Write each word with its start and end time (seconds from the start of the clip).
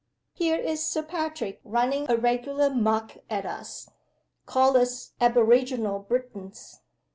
Here 0.33 0.57
is 0.57 0.83
Sir 0.83 1.03
Patrick 1.03 1.61
running 1.63 2.09
a 2.09 2.17
regular 2.17 2.71
Muck 2.71 3.17
at 3.29 3.45
us. 3.45 3.87
Calls 4.47 4.75
us 4.75 5.11
aboriginal 5.21 5.99
Britons. 5.99 6.81